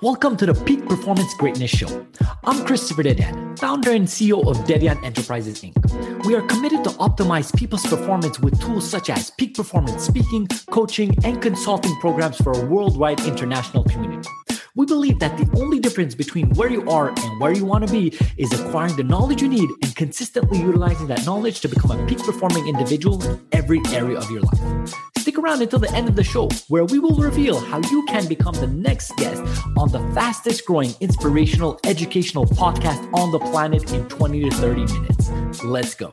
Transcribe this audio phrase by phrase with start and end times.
[0.00, 2.06] Welcome to the Peak Performance Greatness Show.
[2.44, 6.24] I'm Christopher Dedeyan, founder and CEO of Dedeyan Enterprises Inc.
[6.24, 11.16] We are committed to optimize people's performance with tools such as peak performance speaking, coaching,
[11.24, 14.28] and consulting programs for a worldwide international community.
[14.76, 17.92] We believe that the only difference between where you are and where you want to
[17.92, 22.06] be is acquiring the knowledge you need and consistently utilizing that knowledge to become a
[22.06, 25.07] peak performing individual in every area of your life.
[25.38, 28.54] Around until the end of the show, where we will reveal how you can become
[28.54, 29.40] the next guest
[29.76, 35.62] on the fastest growing inspirational educational podcast on the planet in 20 to 30 minutes.
[35.62, 36.12] Let's go.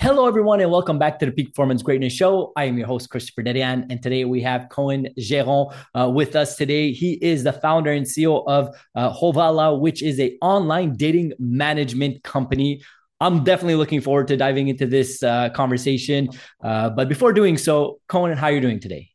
[0.00, 2.52] Hello, everyone, and welcome back to the Peak Performance Greatness Show.
[2.54, 6.54] I am your host, Christopher Dedeyan, and today we have Koen Geron uh, with us
[6.54, 6.92] today.
[6.92, 12.22] He is the founder and CEO of uh, Hovalo, which is a online dating management
[12.22, 12.80] company.
[13.20, 16.28] I'm definitely looking forward to diving into this uh, conversation.
[16.62, 19.10] Uh, but before doing so, Koen, how are you doing today?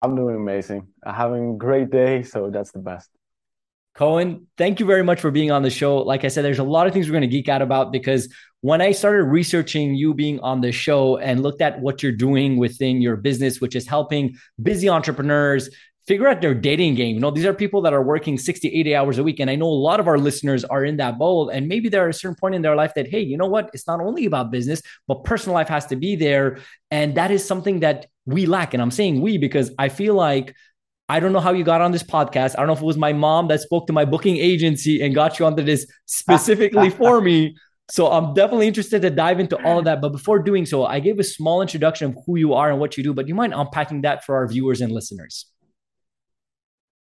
[0.00, 0.86] I'm doing amazing.
[1.04, 3.10] I'm having a great day, so that's the best.
[3.94, 5.98] Koen, thank you very much for being on the show.
[5.98, 8.32] Like I said, there's a lot of things we're going to geek out about because
[8.62, 12.56] when I started researching you being on the show and looked at what you're doing
[12.56, 15.70] within your business, which is helping busy entrepreneurs
[16.06, 17.14] figure out their dating game.
[17.14, 19.38] You know, these are people that are working 60, 80 hours a week.
[19.38, 21.50] And I know a lot of our listeners are in that bowl.
[21.50, 23.70] And maybe there are a certain point in their life that, hey, you know what?
[23.72, 26.58] It's not only about business, but personal life has to be there.
[26.90, 28.74] And that is something that we lack.
[28.74, 30.54] And I'm saying we because I feel like
[31.08, 32.54] I don't know how you got on this podcast.
[32.54, 35.14] I don't know if it was my mom that spoke to my booking agency and
[35.14, 37.56] got you onto this specifically for me.
[37.90, 40.00] So I'm definitely interested to dive into all of that.
[40.00, 42.96] But before doing so, I gave a small introduction of who you are and what
[42.96, 43.12] you do.
[43.12, 45.46] But you mind unpacking that for our viewers and listeners?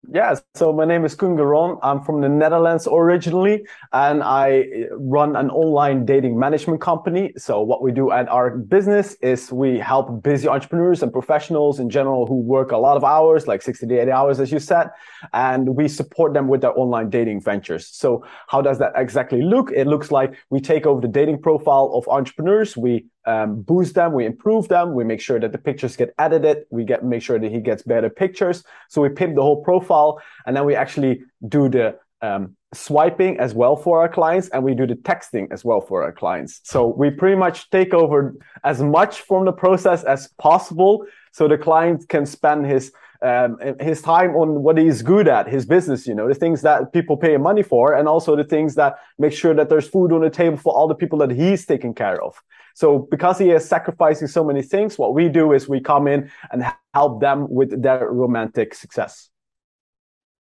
[0.09, 1.77] Yeah, so my name is Koen Geron.
[1.83, 3.63] I'm from the Netherlands originally,
[3.93, 7.33] and I run an online dating management company.
[7.37, 11.87] So what we do at our business is we help busy entrepreneurs and professionals in
[11.87, 14.89] general who work a lot of hours, like 60 to 80 hours, as you said,
[15.33, 17.87] and we support them with their online dating ventures.
[17.87, 19.71] So how does that exactly look?
[19.71, 22.75] It looks like we take over the dating profile of entrepreneurs.
[22.75, 26.65] We um, boost them, we improve them, we make sure that the pictures get edited,
[26.69, 28.63] we get make sure that he gets better pictures.
[28.89, 33.53] So we pimp the whole profile, and then we actually do the um, swiping as
[33.53, 36.61] well for our clients, and we do the texting as well for our clients.
[36.63, 41.57] So we pretty much take over as much from the process as possible, so the
[41.57, 42.91] client can spend his
[43.23, 46.91] um, his time on what he's good at, his business, you know, the things that
[46.91, 50.21] people pay money for, and also the things that make sure that there's food on
[50.21, 52.41] the table for all the people that he's taking care of.
[52.75, 56.31] So because he is sacrificing so many things, what we do is we come in
[56.51, 59.29] and help them with their romantic success.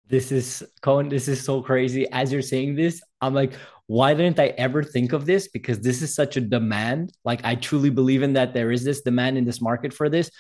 [0.08, 1.10] This is Koen.
[1.10, 2.10] This is so crazy.
[2.12, 3.54] As you're saying this, I'm like,
[3.86, 5.48] why didn't I ever think of this?
[5.48, 7.14] Because this is such a demand.
[7.24, 10.32] Like, I truly believe in that there is this demand in this market for this.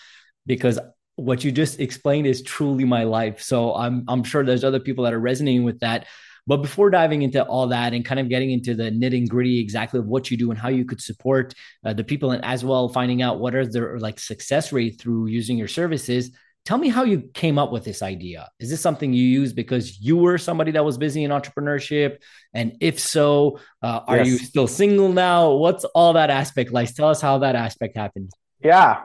[0.47, 0.79] Because
[1.15, 3.41] what you just explained is truly my life.
[3.41, 6.07] So I'm I'm sure there's other people that are resonating with that.
[6.49, 9.99] But before diving into all that and kind of getting into the nitty gritty exactly
[9.99, 11.53] of what you do and how you could support
[11.85, 15.27] uh, the people and as well finding out what are their like success rate through
[15.27, 16.31] using your services,
[16.65, 18.49] tell me how you came up with this idea.
[18.59, 22.17] Is this something you use because you were somebody that was busy in entrepreneurship?
[22.51, 24.27] And if so, uh, are yes.
[24.27, 25.51] you still single now?
[25.51, 26.91] What's all that aspect like?
[26.95, 28.31] Tell us how that aspect happened.
[28.63, 29.03] Yeah,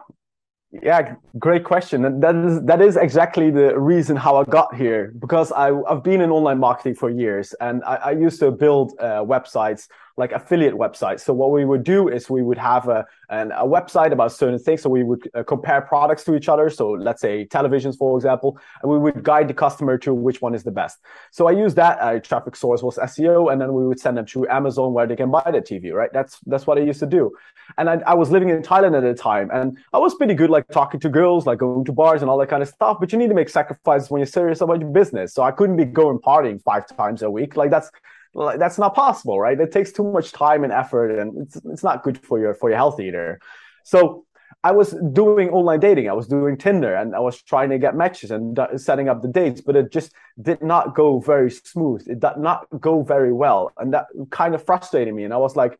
[0.82, 2.04] yeah, great question.
[2.04, 6.02] And that is that is exactly the reason how I got here because I, I've
[6.02, 10.32] been in online marketing for years and I, I used to build uh, websites like
[10.32, 11.20] affiliate websites.
[11.20, 14.58] So what we would do is we would have a, an, a website about certain
[14.58, 14.82] things.
[14.82, 16.70] So we would uh, compare products to each other.
[16.70, 20.54] So let's say televisions, for example, and we would guide the customer to which one
[20.54, 20.98] is the best.
[21.32, 24.26] So I use that uh, traffic source was SEO, and then we would send them
[24.26, 25.92] to Amazon where they can buy the TV.
[25.92, 26.12] Right?
[26.12, 27.32] That's that's what I used to do.
[27.78, 30.50] And I, I was living in Thailand at the time, and I was pretty good,
[30.50, 32.98] like talking to girls, like going to bars and all that kind of stuff.
[33.00, 35.34] But you need to make sacrifices when you're serious about your business.
[35.34, 37.56] So I couldn't be going partying five times a week.
[37.56, 37.90] Like that's
[38.34, 39.58] like, that's not possible, right?
[39.58, 42.68] It takes too much time and effort, and it's it's not good for your for
[42.68, 43.40] your health either.
[43.84, 44.26] So
[44.62, 46.08] I was doing online dating.
[46.08, 49.28] I was doing Tinder, and I was trying to get matches and setting up the
[49.28, 52.06] dates, but it just did not go very smooth.
[52.08, 55.24] It did not go very well, and that kind of frustrated me.
[55.24, 55.78] And I was like,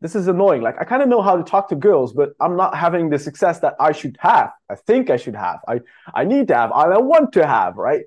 [0.00, 0.62] "This is annoying.
[0.62, 3.18] Like, I kind of know how to talk to girls, but I'm not having the
[3.18, 4.52] success that I should have.
[4.68, 5.60] I think I should have.
[5.66, 5.80] I
[6.14, 6.70] I need to have.
[6.72, 7.76] I want to have.
[7.76, 8.04] Right."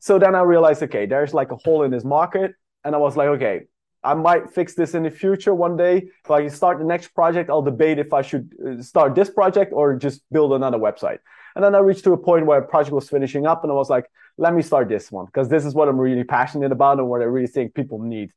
[0.00, 2.54] So then I realized, okay, there's like a hole in this market
[2.84, 3.62] and I was like, okay,
[4.02, 6.08] I might fix this in the future one day.
[6.24, 9.72] If I start the next project, I'll debate if I should uh, start this project
[9.72, 11.18] or just build another website.
[11.54, 13.74] And then I reached to a point where a project was finishing up, and I
[13.74, 16.98] was like, let me start this one because this is what I'm really passionate about
[16.98, 18.32] and what I really think people need.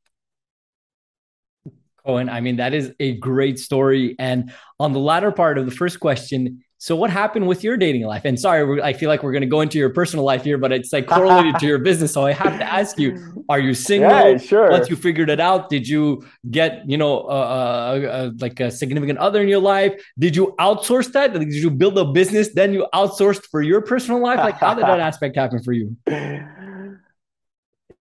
[2.06, 4.16] Koen, I mean, that is a great story.
[4.18, 8.04] And on the latter part of the first question, so what happened with your dating
[8.04, 8.24] life?
[8.26, 10.72] And sorry, I feel like we're going to go into your personal life here, but
[10.72, 12.14] it's like correlated to your business.
[12.14, 14.12] So I have to ask you: Are you single?
[14.12, 14.70] Yeah, sure.
[14.70, 19.18] Once you figured it out, did you get you know uh, uh, like a significant
[19.18, 20.00] other in your life?
[20.20, 21.34] Did you outsource that?
[21.34, 24.38] Did you build a business then you outsourced for your personal life?
[24.38, 25.98] Like how did that aspect happen for you?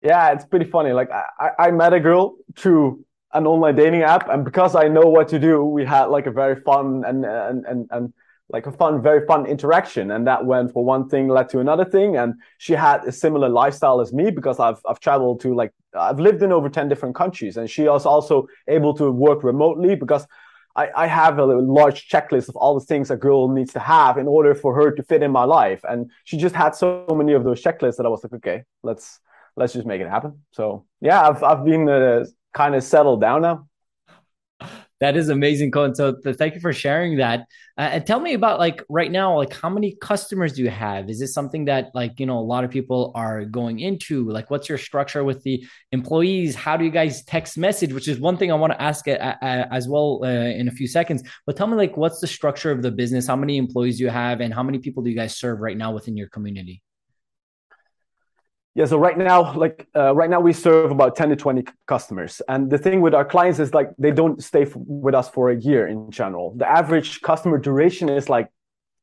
[0.02, 0.94] Yeah, it's pretty funny.
[0.94, 5.02] Like I, I met a girl through an online dating app, and because I know
[5.02, 8.14] what to do, we had like a very fun and and and and
[8.50, 10.12] like a fun, very fun interaction.
[10.12, 12.18] And that went for one thing led to another thing.
[12.18, 16.20] And she had a similar lifestyle as me because I've I've traveled to like I've
[16.20, 17.58] lived in over 10 different countries.
[17.58, 20.28] And she was also able to work remotely because
[20.76, 24.18] I, I have a large checklist of all the things a girl needs to have
[24.18, 25.82] in order for her to fit in my life.
[25.88, 29.20] And she just had so many of those checklists that I was like, okay, let's
[29.56, 30.42] let's just make it happen.
[30.52, 33.68] So yeah, I've I've been uh, kind of settled down now
[35.00, 35.96] that is amazing, Koen.
[35.96, 37.42] So thank you for sharing that.
[37.78, 41.10] Uh, and tell me about like right now, like how many customers do you have?
[41.10, 44.30] Is this something that like you know a lot of people are going into?
[44.30, 46.56] Like, what's your structure with the employees?
[46.56, 47.92] How do you guys text message?
[47.92, 50.72] Which is one thing I want to ask uh, uh, as well uh, in a
[50.72, 51.24] few seconds.
[51.46, 53.28] But tell me like what's the structure of the business?
[53.28, 55.78] How many employees do you have, and how many people do you guys serve right
[55.78, 56.82] now within your community?
[58.76, 62.42] Yeah, so right now, like uh, right now, we serve about ten to twenty customers,
[62.48, 65.56] and the thing with our clients is like they don't stay with us for a
[65.56, 66.56] year in general.
[66.58, 68.50] The average customer duration is like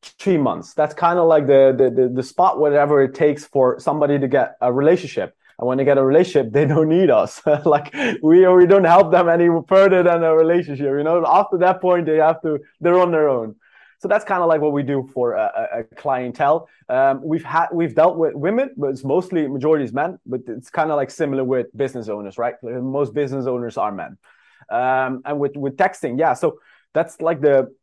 [0.02, 0.74] three months.
[0.74, 4.26] That's kind of like the, the the the spot whatever it takes for somebody to
[4.26, 5.36] get a relationship.
[5.60, 7.40] And when they get a relationship, they don't need us.
[7.64, 10.86] like we we don't help them any further than a relationship.
[10.86, 13.54] You know, after that point, they have to they're on their own.
[14.00, 16.68] So that's kind of like what we do for a, a clientele.
[16.88, 20.18] Um, we've had we've dealt with women, but it's mostly majority is men.
[20.24, 22.54] But it's kind of like similar with business owners, right?
[22.62, 24.16] Most business owners are men.
[24.70, 26.32] Um, and with with texting, yeah.
[26.32, 26.60] So
[26.94, 27.74] that's like the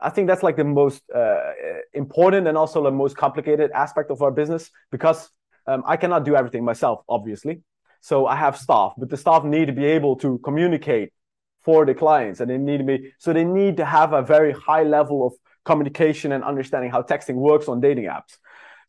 [0.00, 1.52] I think that's like the most uh,
[1.92, 5.28] important and also the most complicated aspect of our business because
[5.66, 7.60] um, I cannot do everything myself, obviously.
[8.00, 11.12] So I have staff, but the staff need to be able to communicate
[11.60, 14.52] for the clients, and they need to be so they need to have a very
[14.52, 15.34] high level of
[15.70, 18.32] communication and understanding how texting works on dating apps.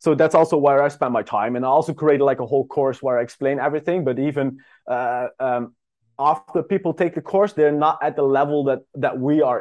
[0.04, 1.52] So that's also where I spend my time.
[1.56, 3.98] And I also created like a whole course where I explain everything.
[4.08, 4.46] But even
[4.96, 5.74] uh, um,
[6.18, 9.60] after people take the course, they're not at the level that that we are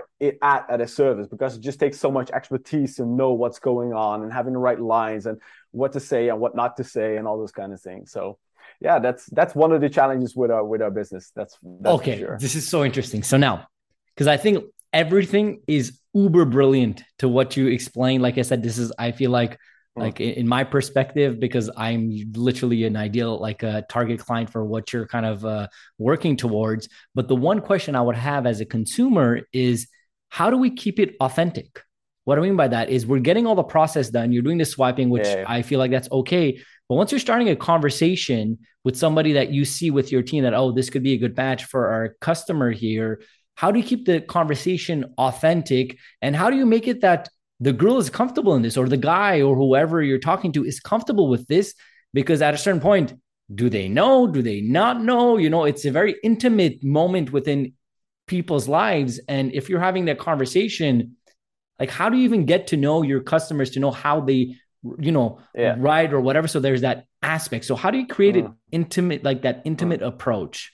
[0.51, 3.91] at at a service because it just takes so much expertise to know what's going
[3.93, 5.35] on and having the right lines and
[5.71, 8.11] what to say and what not to say and all those kind of things.
[8.11, 8.37] So
[8.79, 11.31] yeah, that's that's one of the challenges with our with our business.
[11.35, 12.17] That's, that's okay.
[12.19, 12.37] Sure.
[12.39, 13.23] This is so interesting.
[13.23, 13.67] So now,
[14.13, 14.55] because I think
[14.93, 18.23] everything is uber brilliant to what you explained.
[18.23, 19.57] Like I said, this is I feel like mm.
[20.03, 24.91] like in my perspective because I'm literally an ideal like a target client for what
[24.91, 26.89] you're kind of uh, working towards.
[27.15, 29.87] But the one question I would have as a consumer is
[30.29, 31.83] how do we keep it authentic?
[32.25, 34.31] What I mean by that is we're getting all the process done.
[34.31, 35.45] You're doing the swiping, which yeah.
[35.47, 36.61] I feel like that's okay.
[36.87, 40.53] But once you're starting a conversation with somebody that you see with your team that,
[40.53, 43.21] oh, this could be a good match for our customer here,
[43.59, 45.97] how do you keep the conversation authentic?
[46.21, 47.27] And how do you make it that
[47.59, 50.79] the girl is comfortable in this or the guy or whoever you're talking to is
[50.79, 51.73] comfortable with this?
[52.13, 53.15] Because at a certain point,
[53.53, 54.27] do they know?
[54.27, 55.35] Do they not know?
[55.35, 57.73] You know, it's a very intimate moment within
[58.27, 59.19] people's lives.
[59.27, 61.17] And if you're having that conversation,
[61.81, 64.55] like how do you even get to know your customers to know how they
[64.99, 65.75] you know yeah.
[65.77, 68.45] ride or whatever so there's that aspect so how do you create mm.
[68.45, 70.07] an intimate like that intimate mm.
[70.07, 70.71] approach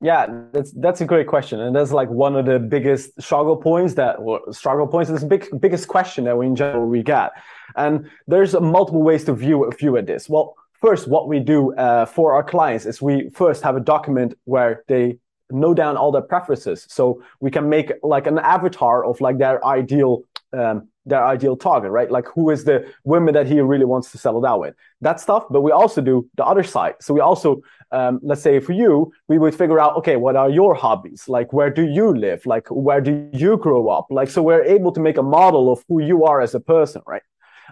[0.00, 3.94] yeah, that's that's a great question, and that's like one of the biggest struggle points
[3.94, 4.16] that
[4.50, 7.32] struggle points is big biggest question that we in general we get,
[7.76, 10.28] and there's multiple ways to view view at this.
[10.28, 14.34] Well, first, what we do uh, for our clients is we first have a document
[14.44, 15.18] where they
[15.50, 19.64] note down all their preferences, so we can make like an avatar of like their
[19.64, 20.22] ideal
[20.52, 22.10] um, their ideal target, right?
[22.10, 24.74] Like who is the women that he really wants to settle down with?
[25.00, 25.44] That stuff.
[25.50, 26.94] But we also do the other side.
[27.00, 30.50] So we also, um, let's say for you, we would figure out, okay, what are
[30.50, 31.28] your hobbies?
[31.28, 32.44] Like where do you live?
[32.46, 34.06] Like where do you grow up?
[34.10, 37.02] Like so we're able to make a model of who you are as a person,
[37.06, 37.22] right?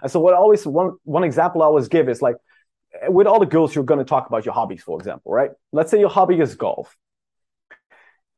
[0.01, 2.35] And so what I always one one example I always give is like
[3.07, 5.51] with all the girls you're going to talk about your hobbies, for example, right?
[5.71, 6.95] Let's say your hobby is golf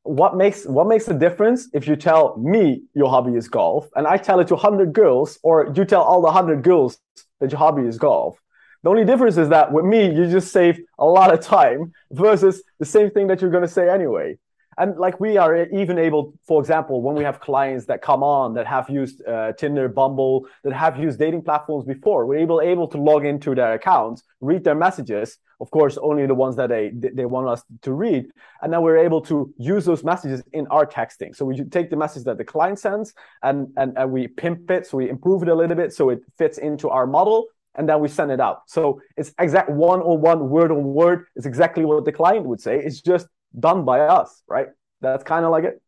[0.06, 4.06] what makes what makes the difference if you tell me your hobby is golf and
[4.06, 7.00] I tell it to 100 girls, or you tell all the 100 girls
[7.40, 8.40] that your hobby is golf?
[8.84, 12.62] The only difference is that with me, you just save a lot of time versus
[12.78, 14.38] the same thing that you're going to say anyway.
[14.78, 18.54] And like we are even able for example when we have clients that come on
[18.54, 22.88] that have used uh, tinder bumble that have used dating platforms before we're able able
[22.88, 26.92] to log into their accounts read their messages of course only the ones that they
[26.94, 28.26] they want us to read.
[28.62, 31.36] And then we're able to use those messages in our texting.
[31.36, 33.14] So we take the message that the client sends
[33.44, 36.22] and and, and we pimp it so we improve it a little bit so it
[36.38, 38.64] fits into our model and then we send it out.
[38.68, 42.62] So it's exact one on one word on word it's exactly what the client would
[42.62, 42.80] say.
[42.80, 43.28] It's just
[43.60, 44.68] done by us, right?
[45.02, 45.82] That's kind of like it.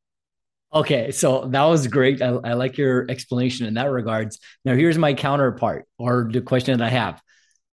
[0.74, 2.22] Okay, so that was great.
[2.22, 4.40] I, I, like your explanation in that regards.
[4.66, 7.22] Now, here's my counterpart or the question that I have.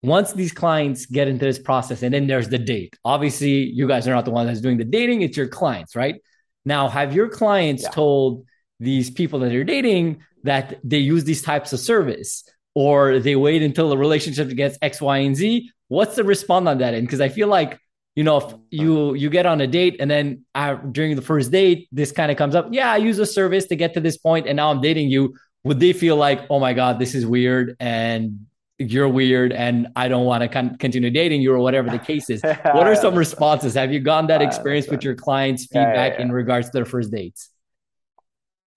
[0.03, 2.99] Once these clients get into this process, and then there's the date.
[3.05, 6.17] Obviously, you guys are not the one that's doing the dating; it's your clients, right?
[6.65, 7.91] Now, have your clients yeah.
[7.91, 8.45] told
[8.79, 12.45] these people that you're dating that they use these types of service,
[12.75, 15.71] or they wait until the relationship gets X, Y, and Z?
[15.89, 17.07] What's the response on that end?
[17.07, 17.79] Because I feel like
[18.15, 21.51] you know, if you you get on a date and then uh, during the first
[21.51, 22.69] date, this kind of comes up.
[22.71, 25.35] Yeah, I use a service to get to this point, and now I'm dating you.
[25.65, 28.47] Would they feel like, oh my god, this is weird, and
[28.79, 32.29] you're weird, and I don't want to con- continue dating you, or whatever the case
[32.29, 32.43] is?
[32.45, 33.75] what are some responses?
[33.75, 36.85] Have you gotten that experience with your clients' feedback yeah, yeah, in regards to their
[36.85, 37.49] first dates?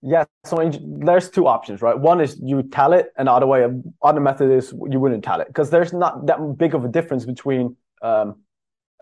[0.01, 1.97] Yeah, so in, there's two options, right?
[1.97, 3.67] One is you tell it, and the other way,
[4.01, 7.25] other method is you wouldn't tell it because there's not that big of a difference
[7.25, 8.35] between um,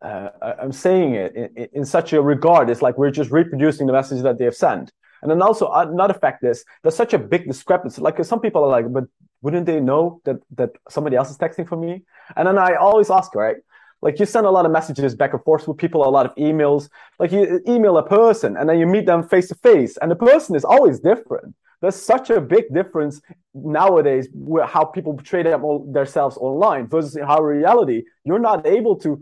[0.03, 0.29] uh,
[0.61, 2.69] I'm saying it in, in, such a regard.
[2.69, 4.91] It's like we're just reproducing the message that they have sent.
[5.21, 8.01] And then also another fact is there's such a big discrepancy.
[8.01, 9.05] Like some people are like, but
[9.41, 12.03] wouldn't they know that that somebody else is texting for me?
[12.35, 13.57] And then I always ask, right?
[14.01, 16.35] Like you send a lot of messages back and forth with people, a lot of
[16.35, 16.89] emails.
[17.19, 20.15] Like you email a person and then you meet them face to face, and the
[20.15, 21.55] person is always different.
[21.79, 23.21] There's such a big difference
[23.53, 28.03] nowadays with how people portray themselves online versus how reality.
[28.23, 29.21] You're not able to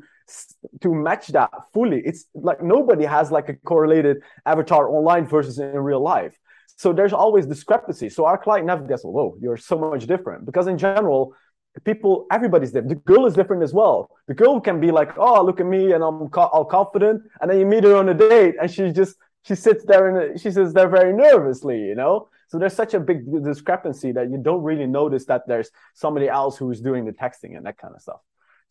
[0.82, 2.02] to match that fully.
[2.06, 6.38] It's like nobody has like a correlated avatar online versus in real life.
[6.78, 8.10] So there's always discrepancy.
[8.10, 10.46] So our client never gets, whoa, you're so much different.
[10.46, 11.36] Because in general,
[11.84, 12.90] people, everybody's different.
[12.90, 14.10] The girl is different as well.
[14.28, 17.22] The girl can be like, oh, look at me and I'm all confident.
[17.40, 20.40] And then you meet her on a date and she just, she sits there and
[20.40, 22.30] she sits there very nervously, you know?
[22.48, 26.58] So there's such a big discrepancy that you don't really notice that there's somebody else
[26.58, 28.20] who's doing the texting and that kind of stuff.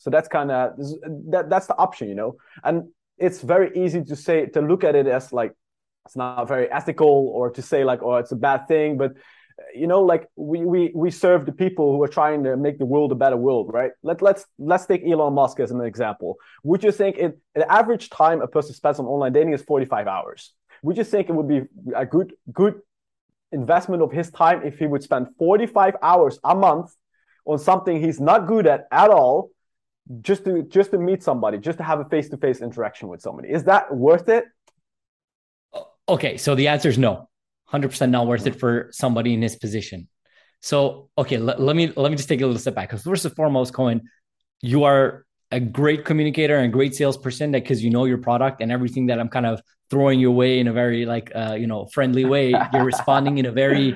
[0.00, 0.76] So that's kind of
[1.28, 2.36] that that's the option, you know.
[2.64, 2.88] And
[3.18, 5.52] it's very easy to say to look at it as like
[6.06, 9.12] it's not very ethical or to say like oh it's a bad thing, but
[9.74, 12.86] you know like we we we serve the people who are trying to make the
[12.86, 13.92] world a better world right?
[14.02, 16.36] Let, let's let's take elon musk as an example.
[16.64, 20.06] Would you think it the average time a person spends on online dating is 45
[20.06, 20.54] hours?
[20.82, 21.60] Would you think it would be
[21.94, 22.80] a good good
[23.52, 26.90] investment of his time if he would spend 45 hours a month
[27.44, 29.50] on something he's not good at at all
[30.20, 33.20] just to just to meet somebody, just to have a face to face interaction with
[33.20, 33.50] somebody.
[33.50, 34.44] Is that worth it?
[36.08, 37.28] Okay, so the answer is no,
[37.66, 40.08] hundred percent not worth it for somebody in his position.
[40.60, 42.88] So okay, let, let me let me just take a little step back.
[42.88, 44.02] Because first and foremost, Koen,
[44.60, 48.70] you are a great communicator and great salesperson that because you know your product and
[48.70, 51.86] everything that I'm kind of throwing your way in a very like uh, you know
[51.86, 52.54] friendly way.
[52.72, 53.92] You're responding in a very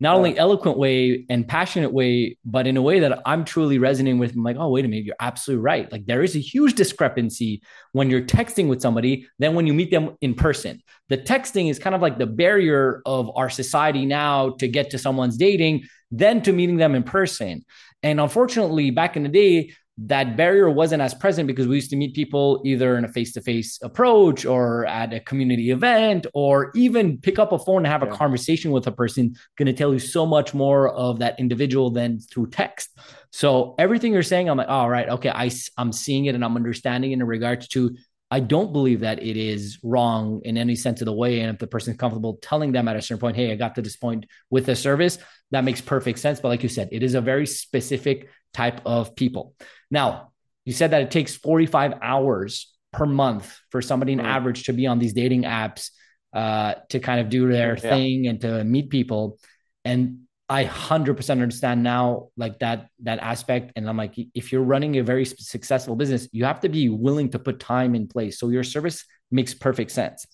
[0.00, 4.18] not only eloquent way and passionate way but in a way that i'm truly resonating
[4.18, 4.34] with.
[4.34, 5.90] I'm like oh wait a minute you're absolutely right.
[5.90, 9.92] Like there is a huge discrepancy when you're texting with somebody than when you meet
[9.92, 10.82] them in person.
[11.08, 14.98] The texting is kind of like the barrier of our society now to get to
[14.98, 17.64] someone's dating then to meeting them in person.
[18.02, 21.96] And unfortunately back in the day that barrier wasn't as present because we used to
[21.96, 27.38] meet people either in a face-to-face approach or at a community event or even pick
[27.38, 28.08] up a phone and have yeah.
[28.08, 31.88] a conversation with a person going to tell you so much more of that individual
[31.90, 32.90] than through text
[33.32, 36.44] so everything you're saying i'm like all oh, right okay I, i'm seeing it and
[36.44, 37.96] i'm understanding it in regards to
[38.28, 41.40] I don't believe that it is wrong in any sense of the way.
[41.40, 43.82] And if the person's comfortable telling them at a certain point, hey, I got to
[43.82, 45.18] this point with a service,
[45.52, 46.40] that makes perfect sense.
[46.40, 49.54] But like you said, it is a very specific type of people.
[49.90, 50.32] Now,
[50.64, 54.86] you said that it takes 45 hours per month for somebody in average to be
[54.86, 55.90] on these dating apps
[56.32, 57.80] uh, to kind of do their yeah.
[57.80, 59.38] thing and to meet people.
[59.84, 64.96] And I 100% understand now like that that aspect and I'm like if you're running
[64.96, 68.48] a very successful business you have to be willing to put time in place so
[68.50, 70.26] your service makes perfect sense.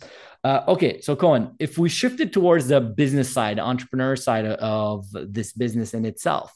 [0.45, 5.53] Uh, okay, so Koen, if we shifted towards the business side, entrepreneur side of this
[5.53, 6.53] business in itself,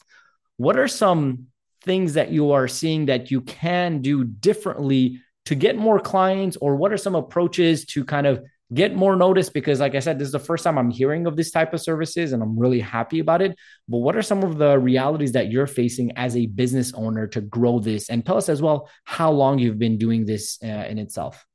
[0.57, 1.47] what are some
[1.87, 6.55] things that you are seeing that you can do differently to get more clients?
[6.57, 10.19] Or what are some approaches to kind of get more notice because like i said
[10.19, 12.81] this is the first time i'm hearing of this type of services and i'm really
[12.81, 13.55] happy about it.
[13.87, 17.41] But what are some of the realities that you're facing as a business owner to
[17.41, 18.09] grow this?
[18.09, 21.45] And tell us as well how long you've been doing this uh, in itself.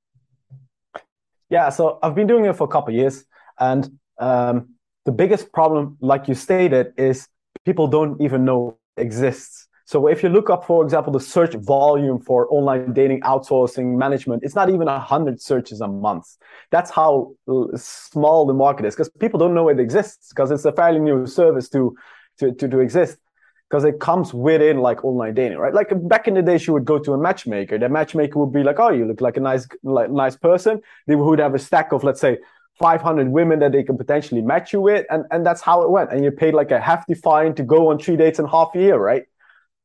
[1.50, 3.24] Yeah, so I've been doing it for a couple years,
[3.60, 4.70] and um,
[5.04, 7.28] the biggest problem, like you stated, is
[7.66, 9.68] people don't even know exists.
[9.84, 14.42] So if you look up, for example, the search volume for online dating outsourcing management,
[14.44, 16.36] it's not even a hundred searches a month.
[16.70, 17.34] That's how
[17.76, 21.26] small the market is because people don't know it exists because it's a fairly new
[21.26, 21.96] service to
[22.38, 23.18] to to, to exist
[23.72, 25.72] because it comes within like online dating, right?
[25.72, 27.78] Like back in the days, you would go to a matchmaker.
[27.78, 31.16] The matchmaker would be like, "Oh, you look like a nice, like nice person." They
[31.16, 32.38] would have a stack of, let's say,
[32.78, 36.12] 500 women that they can potentially match you with, and and that's how it went.
[36.12, 38.78] And you paid like a hefty fine to go on three dates in half a
[38.78, 39.24] year, right?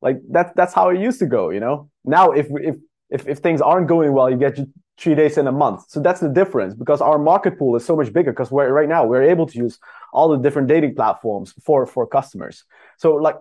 [0.00, 1.90] Like that's that's how it used to go, you know.
[2.04, 2.76] Now, if if
[3.10, 4.58] if if things aren't going well, you get
[4.98, 5.84] three days in a month.
[5.88, 8.88] So that's the difference because our market pool is so much bigger because we're right
[8.88, 9.78] now we're able to use
[10.12, 12.64] all the different dating platforms for for customers.
[12.96, 13.36] So like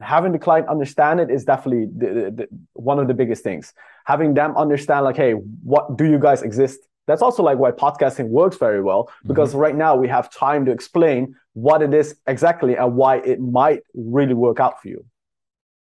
[0.00, 3.72] having the client understand it is definitely the, the, the, one of the biggest things.
[4.04, 6.80] Having them understand like, hey, what do you guys exist?
[7.06, 9.58] That's also like why podcasting works very well because mm-hmm.
[9.58, 13.80] right now we have time to explain what it is exactly and why it might
[13.94, 15.04] really work out for you.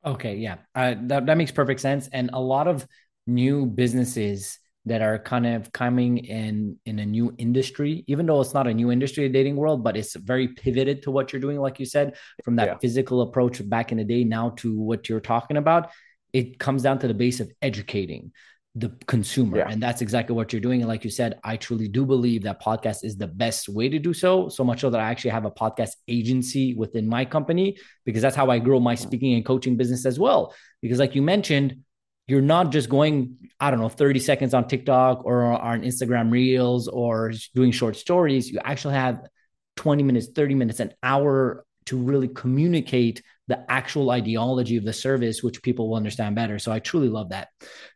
[0.06, 2.10] Okay, yeah, uh, that that makes perfect sense.
[2.12, 2.86] And a lot of
[3.26, 8.54] new businesses that are kind of coming in in a new industry even though it's
[8.54, 11.58] not a new industry the dating world but it's very pivoted to what you're doing
[11.58, 12.78] like you said from that yeah.
[12.80, 15.90] physical approach back in the day now to what you're talking about
[16.34, 18.32] it comes down to the base of educating
[18.76, 19.68] the consumer yeah.
[19.70, 22.60] and that's exactly what you're doing and like you said i truly do believe that
[22.60, 25.46] podcast is the best way to do so so much so that i actually have
[25.46, 29.00] a podcast agency within my company because that's how i grow my mm.
[29.00, 31.84] speaking and coaching business as well because like you mentioned
[32.28, 36.88] you're not just going, I don't know, 30 seconds on TikTok or on Instagram Reels
[36.88, 38.50] or doing short stories.
[38.50, 39.28] You actually have
[39.76, 45.44] 20 minutes, 30 minutes, an hour to really communicate the actual ideology of the service,
[45.44, 46.60] which people will understand better.
[46.60, 47.50] So I truly love that.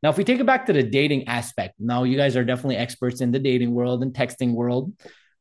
[0.04, 2.78] Now, if we take it back to the dating aspect, now you guys are definitely
[2.78, 4.94] experts in the dating world and texting world.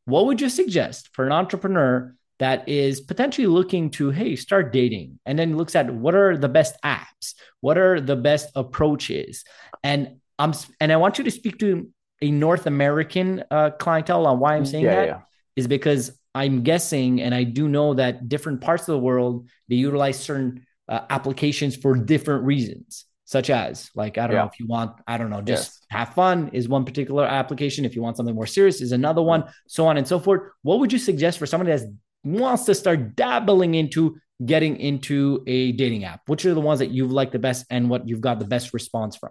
[0.05, 5.19] What would you suggest for an entrepreneur that is potentially looking to hey start dating
[5.25, 9.45] and then looks at what are the best apps what are the best approaches
[9.83, 11.91] and i'm and i want you to speak to
[12.21, 15.21] a north american uh, clientele on why i'm saying yeah, that yeah.
[15.57, 19.77] is because i'm guessing and i do know that different parts of the world they
[19.77, 24.43] utilize certain uh, applications for different reasons such as like i don't yeah.
[24.43, 25.87] know if you want i don't know just yes.
[25.91, 29.45] have fun is one particular application if you want something more serious is another one
[29.67, 31.81] so on and so forth what would you suggest for someone that
[32.25, 36.21] wants to start dabbling into getting into a dating app?
[36.27, 38.75] Which are the ones that you've liked the best and what you've got the best
[38.75, 39.31] response from?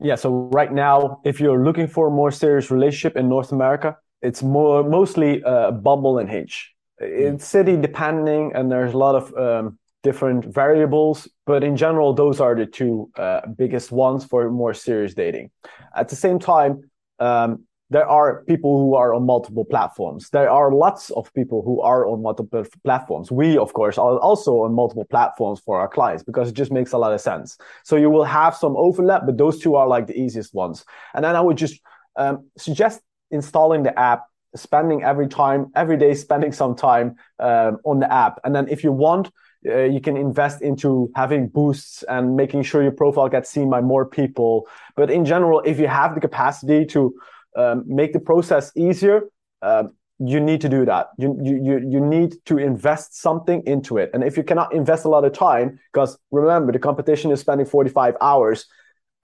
[0.00, 3.96] Yeah, so right now, if you're looking for a more serious relationship in North America,
[4.24, 6.74] it's more mostly uh, Bumble and Hinge.
[6.98, 12.40] It's city depending, and there's a lot of um, different variables, but in general, those
[12.40, 15.50] are the two uh, biggest ones for more serious dating.
[15.94, 20.30] At the same time, um, there are people who are on multiple platforms.
[20.30, 23.30] There are lots of people who are on multiple platforms.
[23.30, 26.92] We, of course, are also on multiple platforms for our clients because it just makes
[26.92, 27.58] a lot of sense.
[27.84, 30.84] So you will have some overlap, but those two are like the easiest ones.
[31.14, 31.78] And then I would just
[32.16, 33.00] um, suggest
[33.34, 34.22] installing the app,
[34.56, 38.40] spending every time, every day, spending some time um, on the app.
[38.44, 39.30] And then if you want,
[39.66, 43.80] uh, you can invest into having boosts and making sure your profile gets seen by
[43.80, 44.66] more people.
[44.94, 47.14] But in general, if you have the capacity to
[47.56, 49.22] um, make the process easier,
[49.62, 49.84] uh,
[50.18, 51.08] you need to do that.
[51.18, 54.10] You, you, you need to invest something into it.
[54.14, 57.66] And if you cannot invest a lot of time, because remember, the competition is spending
[57.66, 58.66] 45 hours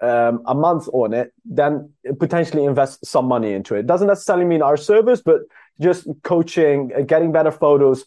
[0.00, 3.86] um, a month on it, then potentially invest some money into it.
[3.86, 5.40] Doesn't necessarily mean our service, but
[5.80, 8.04] just coaching, uh, getting better photos.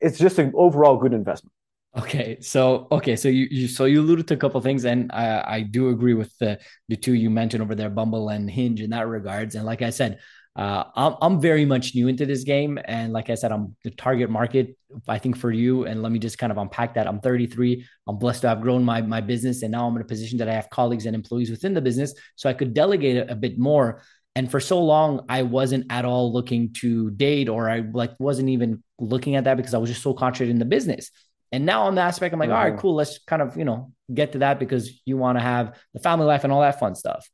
[0.00, 1.52] It's just an overall good investment.
[1.96, 5.44] Okay, so okay, so you, you so you alluded to a couple things, and I,
[5.44, 8.90] I do agree with the the two you mentioned over there, Bumble and Hinge, in
[8.90, 9.56] that regards.
[9.56, 10.20] And like I said,
[10.60, 13.90] uh, I'm I'm very much new into this game, and like I said, I'm the
[13.90, 14.76] target market.
[15.08, 17.06] I think for you, and let me just kind of unpack that.
[17.06, 17.82] I'm 33.
[18.06, 20.50] I'm blessed to have grown my my business, and now I'm in a position that
[20.50, 23.58] I have colleagues and employees within the business, so I could delegate a, a bit
[23.58, 24.02] more.
[24.36, 28.50] And for so long, I wasn't at all looking to date, or I like wasn't
[28.50, 31.10] even looking at that because I was just so concentrated in the business.
[31.52, 32.58] And now on the aspect, I'm like, mm-hmm.
[32.58, 32.96] all right, cool.
[32.96, 36.26] Let's kind of, you know, get to that because you want to have the family
[36.26, 37.26] life and all that fun stuff.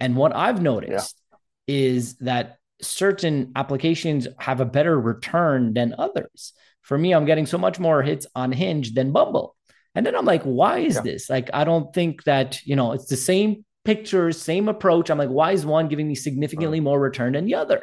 [0.00, 1.36] And what I've noticed yeah.
[1.68, 6.52] is that certain applications have a better return than others.
[6.82, 9.56] For me, I'm getting so much more hits on Hinge than Bumble.
[9.94, 11.02] And then I'm like, why is yeah.
[11.02, 11.30] this?
[11.30, 15.10] Like, I don't think that, you know, it's the same pictures, same approach.
[15.10, 17.82] I'm like, why is one giving me significantly more return than the other?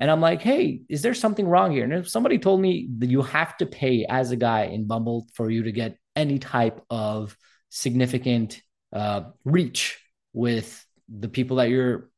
[0.00, 1.84] And I'm like, hey, is there something wrong here?
[1.84, 5.26] And if somebody told me that you have to pay as a guy in Bumble
[5.34, 7.36] for you to get any type of
[7.70, 8.60] significant
[8.92, 10.00] uh, reach
[10.32, 12.10] with the people that you're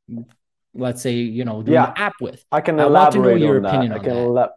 [0.74, 1.90] let's say, you know, doing yeah.
[1.90, 2.44] an app with.
[2.50, 4.12] I can I elaborate want to know your opinion that.
[4.12, 4.50] on that.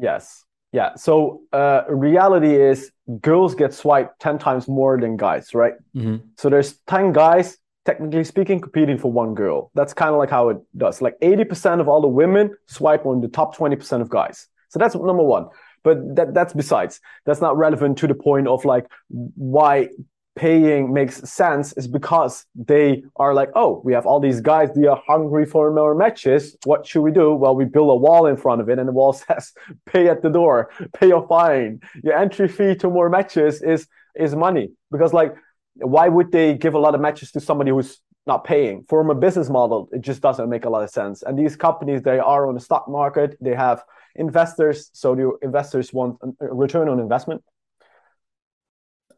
[0.00, 0.44] yes.
[0.72, 0.96] Yeah.
[0.96, 5.74] So uh, reality is girls get swiped 10 times more than guys, right?
[5.94, 6.26] Mm-hmm.
[6.36, 9.70] So there's 10 guys, technically speaking, competing for one girl.
[9.74, 11.00] That's kind of like how it does.
[11.00, 14.48] Like 80% of all the women swipe on the top 20% of guys.
[14.68, 15.46] So that's number one.
[15.84, 17.00] But that, that's besides.
[17.24, 19.90] That's not relevant to the point of like why
[20.36, 24.86] paying makes sense is because they are like, oh, we have all these guys, they
[24.86, 26.56] are hungry for more matches.
[26.64, 27.34] What should we do?
[27.34, 29.52] Well, we build a wall in front of it, and the wall says,
[29.86, 31.80] pay at the door, pay your fine.
[32.02, 34.70] Your entry fee to more matches is is money.
[34.90, 35.34] Because like,
[35.74, 38.84] why would they give a lot of matches to somebody who's not paying?
[38.88, 41.22] From a business model, it just doesn't make a lot of sense.
[41.22, 43.82] And these companies, they are on the stock market, they have
[44.14, 47.42] investors, so the investors want a return on investment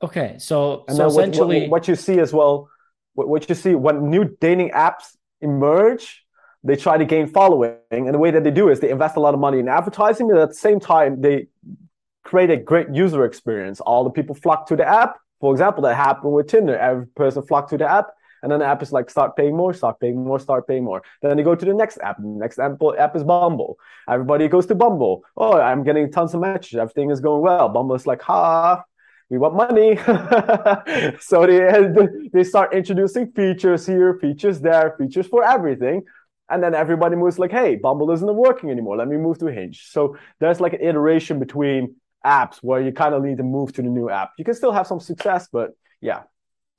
[0.02, 2.68] Okay, so and so essentially, what, what, you see as well,
[3.14, 6.24] what, you see when new dating apps emerge,
[6.62, 9.20] they try to gain following, and the way that they do is they invest a
[9.20, 11.46] lot of money in advertising, but at the same time they
[12.24, 13.80] create a great user experience.
[13.80, 15.16] All the people flock to the app.
[15.40, 16.76] For example, that happened with Tinder.
[16.76, 18.08] Every person flocked to the app,
[18.42, 21.02] and then the app is like start paying more, start paying more, start paying more.
[21.22, 22.18] Then they go to the next app.
[22.18, 23.78] The next app, app is Bumble.
[24.08, 25.24] Everybody goes to Bumble.
[25.36, 26.78] Oh, I'm getting tons of matches.
[26.78, 27.68] Everything is going well.
[27.68, 28.82] Bumble is like, ha,
[29.28, 29.96] we want money.
[31.20, 36.02] so they, they start introducing features here, features there, features for everything.
[36.48, 38.96] And then everybody moves like, hey, Bumble isn't working anymore.
[38.96, 39.88] Let me move to Hinge.
[39.90, 43.82] So there's like an iteration between apps where you kind of need to move to
[43.82, 44.30] the new app.
[44.38, 46.22] You can still have some success, but yeah.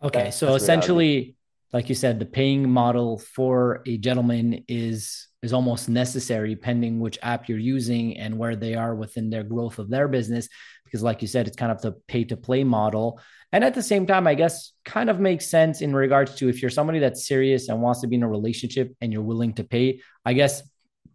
[0.01, 0.31] Okay.
[0.31, 1.35] so essentially,
[1.73, 7.19] like you said, the paying model for a gentleman is is almost necessary pending which
[7.21, 10.49] app you're using and where they are within their growth of their business
[10.87, 13.19] because like you said it's kind of the pay to play model.
[13.53, 16.61] And at the same time i guess kind of makes sense in regards to if
[16.61, 19.63] you're somebody that's serious and wants to be in a relationship and you're willing to
[19.63, 20.63] pay i guess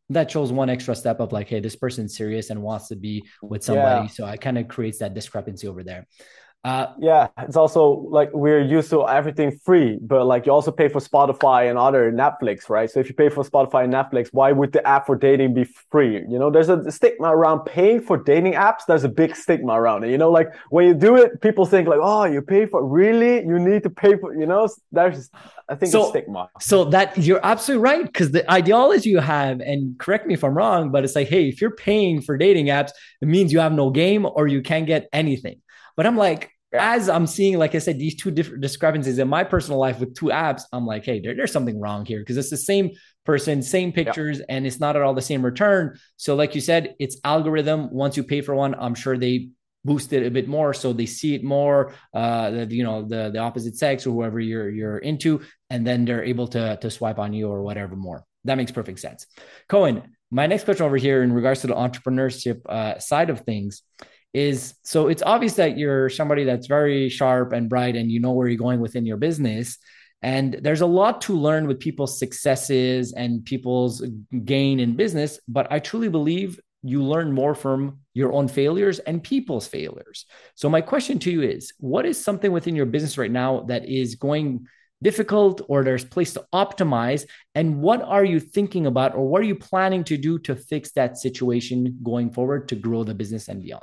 [0.08, 3.22] that shows one extra step of like hey this person's serious and wants to be
[3.42, 4.06] with somebody.
[4.06, 4.12] Yeah.
[4.12, 6.06] so it kind of creates that discrepancy over there
[6.64, 10.88] uh, yeah, it's also like we're used to everything free, but like you also pay
[10.88, 12.88] for Spotify and other Netflix, right?
[12.88, 15.64] So if you pay for Spotify and Netflix, why would the app for dating be
[15.64, 16.22] free?
[16.28, 18.86] You know, there's a stigma around paying for dating apps.
[18.86, 20.10] There's a big stigma around it.
[20.10, 23.44] You know, like when you do it, people think like, oh, you pay for really?
[23.44, 25.30] You need to pay for, you know, there's
[25.68, 26.48] I think so, stigma.
[26.60, 30.56] So that you're absolutely right because the ideology you have, and correct me if I'm
[30.56, 33.72] wrong, but it's like, hey, if you're paying for dating apps, it means you have
[33.72, 35.60] no game or you can't get anything.
[35.96, 36.94] But I'm like, yeah.
[36.94, 40.14] as I'm seeing, like I said, these two different discrepancies in my personal life with
[40.14, 42.92] two apps, I'm like, hey, there, there's something wrong here because it's the same
[43.24, 44.44] person, same pictures, yeah.
[44.48, 45.98] and it's not at all the same return.
[46.16, 47.90] So, like you said, it's algorithm.
[47.90, 49.50] Once you pay for one, I'm sure they
[49.84, 53.30] boost it a bit more so they see it more uh the, you know the
[53.30, 57.18] the opposite sex or whoever you're you're into and then they're able to to swipe
[57.18, 59.26] on you or whatever more that makes perfect sense
[59.68, 63.82] koen my next question over here in regards to the entrepreneurship uh, side of things
[64.34, 68.32] is so it's obvious that you're somebody that's very sharp and bright and you know
[68.32, 69.78] where you're going within your business.
[70.22, 74.04] And there's a lot to learn with people's successes and people's
[74.44, 79.22] gain in business but i truly believe you learn more from your own failures and
[79.22, 80.26] people's failures.
[80.54, 83.88] So my question to you is what is something within your business right now that
[83.88, 84.66] is going
[85.00, 87.24] difficult or there's place to optimize?
[87.54, 90.92] And what are you thinking about or what are you planning to do to fix
[90.92, 93.82] that situation going forward to grow the business and beyond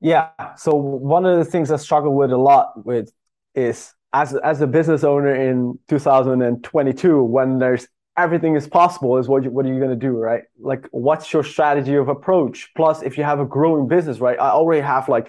[0.00, 0.30] yeah.
[0.56, 3.10] So one of the things I struggle with a lot with
[3.54, 9.44] is as as a business owner in 2022, when there's everything is possible, is what
[9.44, 10.42] you, what are you going to do, right?
[10.58, 12.70] Like, what's your strategy of approach?
[12.76, 14.38] Plus, if you have a growing business, right?
[14.38, 15.28] I already have like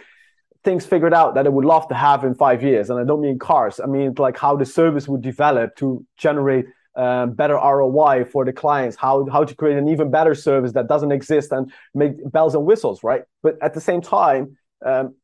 [0.63, 3.21] things figured out that I would love to have in five years, and I don't
[3.21, 3.79] mean cars.
[3.79, 8.53] I mean like how the service would develop to generate um, better ROI for the
[8.53, 12.55] clients, how how to create an even better service that doesn't exist and make bells
[12.55, 13.23] and whistles, right?
[13.41, 15.15] But at the same time, um,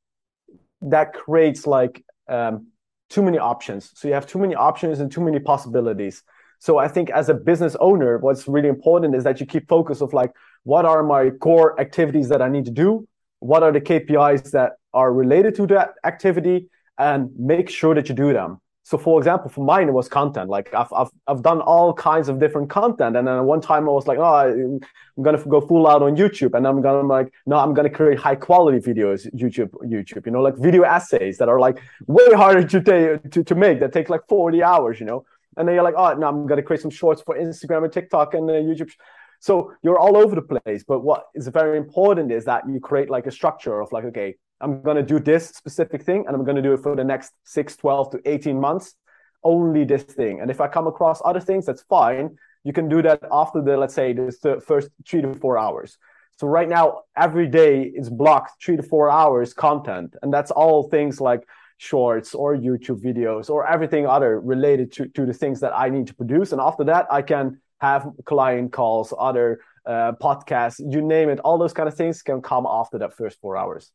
[0.82, 2.68] that creates like um,
[3.10, 3.92] too many options.
[3.96, 6.24] So you have too many options and too many possibilities.
[6.60, 10.02] So I think as a business owner, what's really important is that you keep focus
[10.02, 10.32] of like,
[10.64, 13.08] what are my core activities that I need to do?
[13.40, 16.70] What are the KPIs that are related to that activity?
[16.98, 18.62] And make sure that you do them.
[18.86, 20.48] So for example, for mine, it was content.
[20.48, 23.18] Like I've, I've, I've done all kinds of different content.
[23.18, 24.80] And then one time I was like, oh,
[25.18, 26.54] I'm to go full out on YouTube.
[26.54, 30.42] And I'm to like, no, I'm to create high quality videos, YouTube, YouTube, you know,
[30.44, 34.12] like video essays that are like way harder to, take, to, to make that take
[34.12, 35.26] like 40 hours, you know?
[35.58, 38.36] And then you're like, oh, no, I'm to create some shorts for Instagram and TikTok
[38.36, 38.92] and uh, YouTube.
[39.40, 40.84] So you're all over the place.
[40.88, 44.36] But what is very important is that you create like a structure of like, okay,
[44.62, 47.04] I'm going to do this specific thing and I'm going to do it for the
[47.04, 48.96] next 6, 12 to 18 months,
[49.44, 50.40] only this thing.
[50.42, 52.38] And if I come across other things, that's fine.
[52.66, 55.98] you can do that after the let's say the first three to four hours
[56.38, 60.90] so right now every day is blocked three to four hours content and that's all
[60.90, 65.74] things like shorts or youtube videos or everything other related to, to the things that
[65.78, 70.80] i need to produce and after that i can have client calls other uh, podcasts
[70.80, 73.92] you name it all those kind of things can come after that first four hours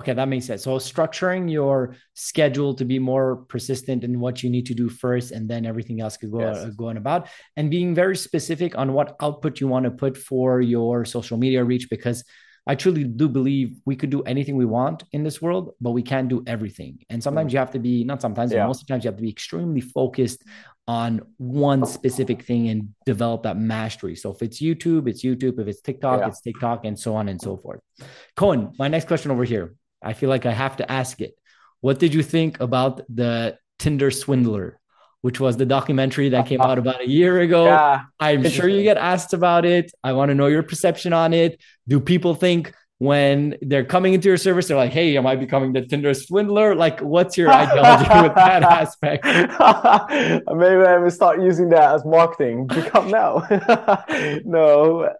[0.00, 0.62] Okay, that makes sense.
[0.62, 5.32] So structuring your schedule to be more persistent in what you need to do first,
[5.32, 6.74] and then everything else could go yes.
[6.76, 11.04] going about, and being very specific on what output you want to put for your
[11.04, 12.24] social media reach, because
[12.66, 16.02] I truly do believe we could do anything we want in this world, but we
[16.02, 17.00] can't do everything.
[17.10, 17.54] And sometimes mm.
[17.54, 18.60] you have to be not sometimes, yeah.
[18.60, 20.44] but most of the times you have to be extremely focused
[20.88, 24.16] on one specific thing and develop that mastery.
[24.16, 25.60] So if it's YouTube, it's YouTube.
[25.60, 26.28] If it's TikTok, yeah.
[26.28, 27.80] it's TikTok, and so on and so forth.
[28.36, 29.74] Koen, my next question over here.
[30.02, 31.34] I feel like I have to ask it.
[31.80, 34.78] What did you think about the Tinder Swindler,
[35.20, 37.66] which was the documentary that came out about a year ago?
[37.66, 39.92] Yeah, I'm sure you get asked about it.
[40.04, 41.60] I want to know your perception on it.
[41.88, 45.72] Do people think when they're coming into your service, they're like, hey, am I becoming
[45.72, 46.76] the Tinder swindler?
[46.76, 49.24] Like, what's your ideology with that aspect?
[50.54, 52.68] Maybe I will start using that as marketing.
[52.68, 53.44] Become now.
[54.44, 55.12] no.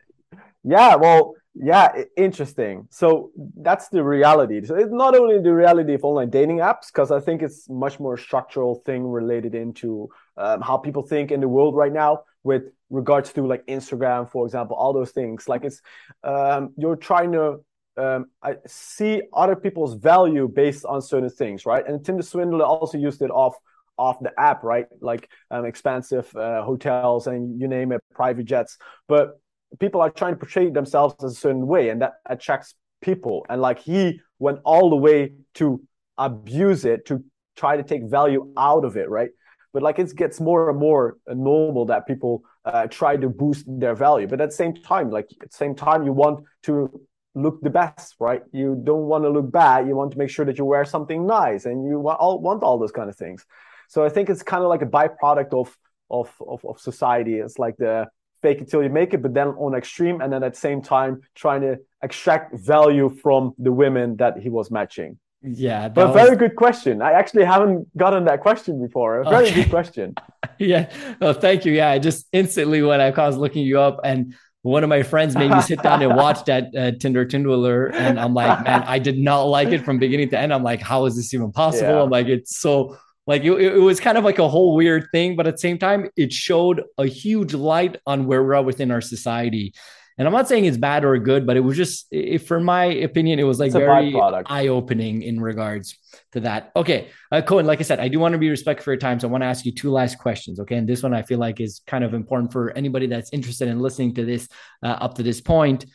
[0.63, 2.89] Yeah, well, yeah, interesting.
[2.91, 4.65] So that's the reality.
[4.65, 8.01] So it's not only the reality of online dating apps, because I think it's much
[8.01, 12.65] more structural thing related into um, how people think in the world right now with
[12.89, 15.47] regards to like Instagram, for example, all those things.
[15.47, 15.83] Like it's
[16.25, 17.61] um, you're trying to
[17.99, 21.87] um, I see other people's value based on certain things, right?
[21.87, 23.57] And Tinder Swindler also used it off
[23.99, 24.87] off the app, right?
[25.01, 29.39] Like um, expensive uh, hotels and you name it, private jets, but
[29.79, 33.45] people are trying to portray themselves as a certain way and that attracts people.
[33.49, 35.81] And like he went all the way to
[36.19, 37.25] abuse it to
[37.57, 39.31] try to take value out of it right?
[39.73, 43.95] But like it gets more and more normal that people uh, try to boost their
[43.95, 44.27] value.
[44.27, 46.91] But at the same time like at the same time you want to
[47.35, 48.43] look the best right?
[48.53, 49.87] You don't want to look bad.
[49.87, 52.63] You want to make sure that you wear something nice and you want all, want
[52.63, 53.45] all those kind of things.
[53.89, 55.77] So i think it's kind of like a byproduct of
[56.11, 57.35] of of, of society.
[57.39, 58.09] It's like the
[58.43, 60.83] fake it till you make it, but then on extreme, and then at the same
[60.83, 65.19] time trying to extract value from the women that he was matching.
[65.43, 66.17] Yeah, but was...
[66.17, 67.03] very good question.
[67.03, 69.21] I actually haven't gotten that question before.
[69.21, 69.63] A very okay.
[69.63, 70.15] good question.
[70.59, 71.73] yeah, well, thank you.
[71.73, 75.35] Yeah, I just instantly when I was looking you up and one of my friends
[75.35, 79.01] made me sit down and watch that uh, Tinder Tindler, and I'm like, man, I
[79.01, 80.55] did not like it from beginning to end.
[80.55, 81.91] I'm like, how is this even possible?
[81.91, 82.03] Yeah.
[82.03, 82.97] I'm like, it's so
[83.27, 85.79] like it, it was kind of like a whole weird thing, but at the same
[85.79, 89.75] time, it showed a huge light on where we're at within our society.
[90.19, 92.85] And I'm not saying it's bad or good, but it was just, if, for my
[92.85, 94.15] opinion, it was like very
[94.47, 95.97] eye opening in regards
[96.33, 96.71] to that.
[96.77, 99.19] Okay, uh, Koen, like I said, I do want to be respectful for your time.
[99.19, 100.61] So I want to ask you two last questions.
[100.61, 100.77] Okay.
[100.77, 103.81] And this one I feel like is kind of important for anybody that's interested in
[103.81, 104.49] listening to this
[104.83, 105.87] uh, up to this point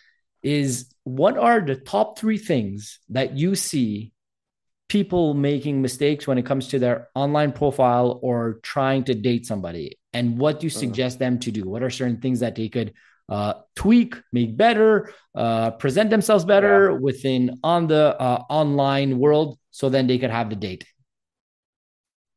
[0.41, 4.13] is what are the top three things that you see
[4.89, 9.97] people making mistakes when it comes to their online profile or trying to date somebody?
[10.13, 10.79] And what do you uh-huh.
[10.79, 11.63] suggest them to do?
[11.63, 12.93] What are certain things that they could
[13.29, 16.97] uh, tweak make better uh, present themselves better yeah.
[16.97, 20.85] within on the uh, online world so then they could have the date?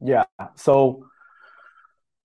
[0.00, 0.24] Yeah.
[0.56, 1.06] So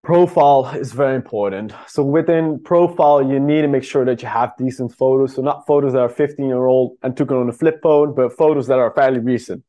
[0.04, 1.74] profile is very important.
[1.88, 5.36] So within profile you need to make sure that you have decent photos.
[5.36, 8.16] So not photos that are 15 year old and took it on a flip phone
[8.16, 9.64] but photos that are fairly recent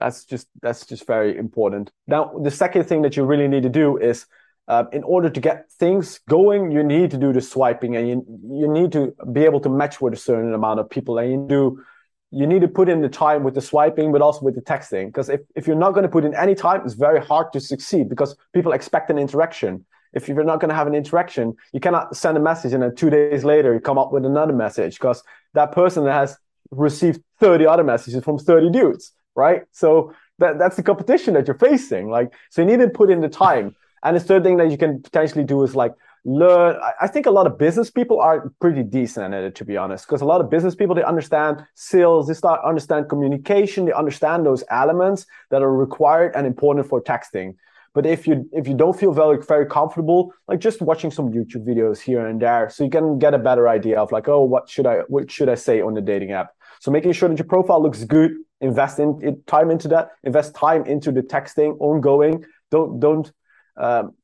[0.00, 1.90] that's just that's just very important.
[2.06, 4.26] Now, the second thing that you really need to do is,
[4.66, 8.24] uh, in order to get things going, you need to do the swiping, and you
[8.60, 11.46] you need to be able to match with a certain amount of people, and you
[11.46, 11.84] do
[12.32, 15.06] you need to put in the time with the swiping, but also with the texting.
[15.06, 17.60] Because if, if you're not going to put in any time, it's very hard to
[17.60, 19.84] succeed because people expect an interaction.
[20.12, 22.94] If you're not going to have an interaction, you cannot send a message and then
[22.94, 26.36] two days later you come up with another message because that person has
[26.70, 29.62] received 30 other messages from 30 dudes right?
[29.72, 32.08] So that, that's the competition that you're facing.
[32.08, 33.76] Like, so you need to put in the time.
[34.02, 35.92] And the third thing that you can potentially do is like
[36.24, 36.78] learn.
[37.00, 40.06] I think a lot of business people are pretty decent at it, to be honest,
[40.06, 44.46] because a lot of business people they understand sales, they start understand communication, they understand
[44.46, 47.56] those elements that are required and important for texting.
[47.92, 51.66] But if you if you don't feel very very comfortable, like just watching some YouTube
[51.66, 54.68] videos here and there, so you can get a better idea of like, oh, what
[54.68, 56.50] should I what should I say on the dating app?
[56.80, 60.84] So making sure that your profile looks good, invest in, time into that, invest time
[60.86, 62.44] into the texting ongoing.
[62.70, 63.30] Don't don't
[63.76, 64.14] um,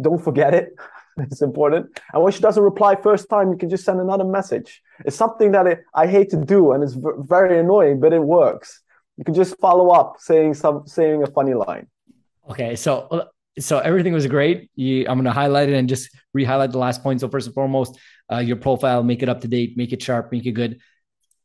[0.00, 0.74] don't forget it.
[1.18, 1.98] it's important.
[2.12, 4.82] And when she doesn't reply first time, you can just send another message.
[5.04, 8.22] It's something that I, I hate to do, and it's v- very annoying, but it
[8.22, 8.82] works.
[9.16, 11.86] You can just follow up saying some saying a funny line.
[12.50, 14.70] Okay, so so everything was great.
[14.76, 17.20] You, I'm going to highlight it and just re-highlight the last point.
[17.20, 17.98] So first and foremost,
[18.30, 20.80] uh, your profile, make it up to date, make it sharp, make it good.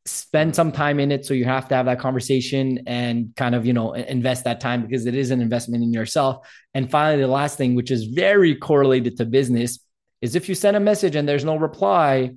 [0.06, 0.56] Spend mm.
[0.56, 1.26] some time in it.
[1.26, 4.82] So you have to have that conversation and kind of, you know, invest that time
[4.82, 6.48] because it is an investment in yourself.
[6.74, 9.80] And finally, the last thing, which is very correlated to business,
[10.22, 12.32] is if you send a message and there's no reply,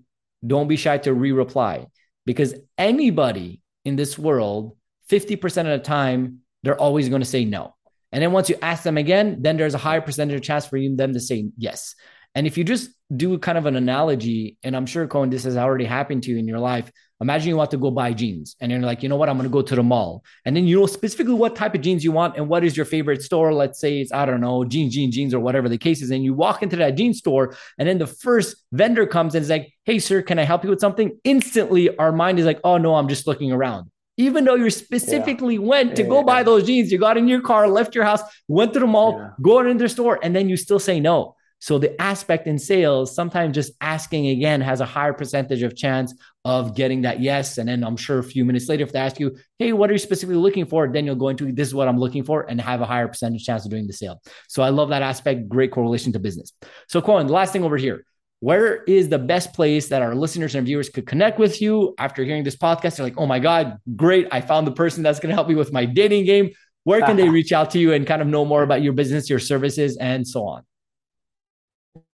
[0.47, 1.87] don't be shy to re-reply
[2.27, 4.77] because anybody in this world,
[5.11, 7.75] 50% of the time, they're always going to say no.
[8.13, 10.77] And then once you ask them again, then there's a higher percentage of chance for
[10.77, 11.95] you, them to say yes.
[12.35, 15.57] And if you just do kind of an analogy, and I'm sure Koen, this has
[15.57, 16.91] already happened to you in your life.
[17.25, 19.49] Imagine you want to go buy jeans and you're like, you know what, I'm going
[19.49, 20.23] to go to the mall.
[20.45, 22.85] And then you know specifically what type of jeans you want and what is your
[22.85, 23.55] favorite store.
[23.55, 26.11] Let's say it's, I don't know, jeans, jeans, jeans, or whatever the case is.
[26.11, 29.49] And you walk into that jeans store and then the first vendor comes and is
[29.49, 31.19] like, hey, sir, can I help you with something?
[31.25, 35.55] Instantly, our mind is like, oh, no, I'm just looking around even though you specifically
[35.55, 35.61] yeah.
[35.61, 36.25] went to yeah, go yeah.
[36.25, 39.33] buy those jeans, you got in your car, left your house, went to the mall,
[39.43, 41.35] go into the store, and then you still say no.
[41.65, 46.13] So the aspect in sales, sometimes just asking again has a higher percentage of chance
[46.45, 47.57] of getting that yes.
[47.57, 49.95] And then I'm sure a few minutes later, if they ask you, hey, what are
[49.95, 50.87] you specifically looking for?
[50.93, 53.47] Then you'll go into this is what I'm looking for and have a higher percentage
[53.47, 54.21] chance of doing the sale.
[54.47, 55.49] So I love that aspect.
[55.49, 56.53] Great correlation to business.
[56.87, 58.05] So Koen, the last thing over here.
[58.41, 62.25] Where is the best place that our listeners and viewers could connect with you after
[62.25, 62.97] hearing this podcast?
[62.97, 64.29] They're like, oh my God, great.
[64.31, 66.51] I found the person that's going to help me with my dating game.
[66.83, 69.31] Where can they reach out to you and kind of know more about your business,
[69.31, 70.65] your services, and so on?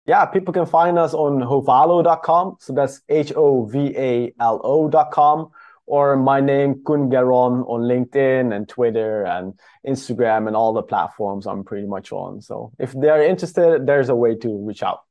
[0.07, 2.57] Yeah, people can find us on hovalo.com.
[2.61, 5.49] So that's H O V A L O.com.
[5.85, 9.53] Or my name, Koen Geron, on LinkedIn and Twitter and
[9.85, 12.41] Instagram and all the platforms I'm pretty much on.
[12.41, 15.01] So if they're interested, there's a way to reach out.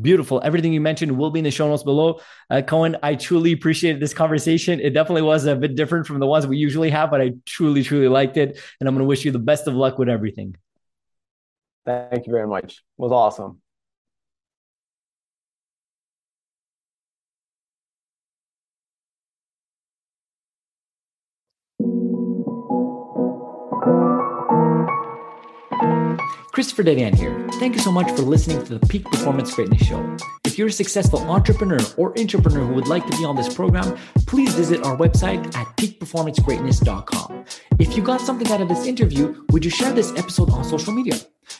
[0.00, 0.40] Beautiful.
[0.42, 2.20] Everything you mentioned will be in the show notes below.
[2.50, 4.80] Uh, Koen, I truly appreciated this conversation.
[4.80, 7.84] It definitely was a bit different from the ones we usually have, but I truly,
[7.84, 8.58] truly liked it.
[8.80, 10.56] And I'm going to wish you the best of luck with everything.
[11.86, 12.64] Thank you very much.
[12.64, 13.60] It was awesome.
[26.54, 27.48] Christopher Dedeyan here.
[27.54, 30.16] Thank you so much for listening to the Peak Performance Greatness Show.
[30.44, 33.98] If you're a successful entrepreneur or entrepreneur who would like to be on this program,
[34.28, 37.44] please visit our website at peakperformancegreatness.com.
[37.80, 40.92] If you got something out of this interview, would you share this episode on social
[40.92, 41.16] media?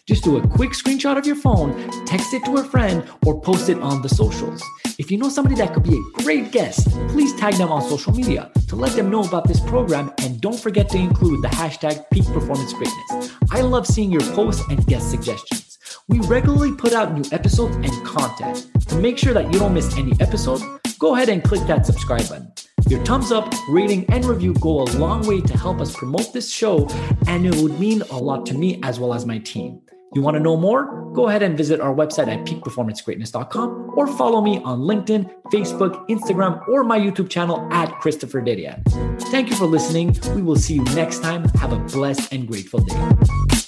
[0.07, 1.73] Just do a quick screenshot of your phone,
[2.07, 4.63] text it to a friend, or post it on the socials.
[4.99, 8.13] If you know somebody that could be a great guest, please tag them on social
[8.13, 12.05] media to let them know about this program and don't forget to include the hashtag
[12.13, 13.33] peak performance greatness.
[13.51, 15.79] I love seeing your posts and guest suggestions.
[16.09, 18.69] We regularly put out new episodes and content.
[18.89, 20.61] To make sure that you don't miss any episode,
[20.99, 22.53] go ahead and click that subscribe button.
[22.89, 26.53] Your thumbs up, rating, and review go a long way to help us promote this
[26.53, 26.87] show,
[27.27, 29.81] and it would mean a lot to me as well as my team.
[30.15, 31.11] You want to know more?
[31.13, 36.67] Go ahead and visit our website at peakperformancegreatness.com or follow me on LinkedIn, Facebook, Instagram,
[36.69, 38.85] or my YouTube channel at Christopher Dedeyan.
[39.31, 40.17] Thank you for listening.
[40.35, 41.49] We will see you next time.
[41.61, 43.64] Have a blessed and grateful day.